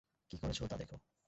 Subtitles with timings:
[0.31, 0.95] কি করেছ তা দেখো!